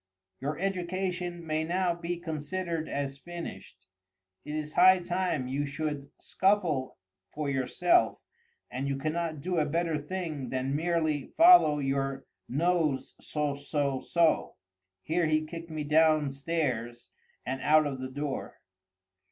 ]"Your 0.41 0.57
education 0.57 1.45
may 1.45 1.63
now 1.63 1.93
be 1.93 2.17
considered 2.17 2.89
as 2.89 3.19
finished—it 3.19 4.51
is 4.55 4.73
high 4.73 4.97
time 4.97 5.47
you 5.47 5.67
should 5.67 6.09
scuffle 6.19 6.97
for 7.35 7.51
yourself—and 7.51 8.87
you 8.87 8.97
cannot 8.97 9.41
do 9.41 9.59
a 9.59 9.65
better 9.67 9.99
thing 9.99 10.49
than 10.49 10.75
merely 10.75 11.27
follow 11.37 11.77
your 11.77 12.25
nose—so—so—so—" 12.49 14.55
[Here 15.03 15.27
he 15.27 15.45
kicked 15.45 15.69
me 15.69 15.83
downstairs 15.83 17.11
and 17.45 17.61
out 17.61 17.85
of 17.85 17.99
the 18.01 18.09
door. 18.09 18.59